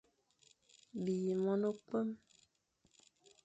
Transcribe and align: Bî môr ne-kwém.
Bî 1.03 1.17
môr 1.43 1.57
ne-kwém. 1.61 2.09